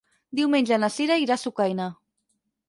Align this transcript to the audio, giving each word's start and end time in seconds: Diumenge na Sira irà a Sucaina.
Diumenge 0.37 0.79
na 0.83 0.89
Sira 0.95 1.19
irà 1.25 1.37
a 1.37 1.39
Sucaina. 1.43 1.89